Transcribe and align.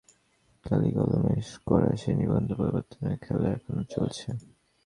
কালিকলমের 0.65 1.39
করা 1.67 1.89
সেই 1.95 2.15
নিবন্ধন 2.15 2.53
পরিবর্তনের 2.57 3.15
খেলা 3.17 3.47
এখনো 3.49 3.81
চলছে। 3.93 4.27